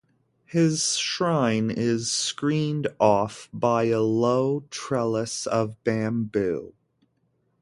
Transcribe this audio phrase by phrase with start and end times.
[0.47, 6.73] His shrine is screened off by a low trellis of bamboo.